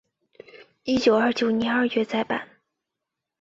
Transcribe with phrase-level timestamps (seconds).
[0.81, 2.47] 一九二九年二月再版。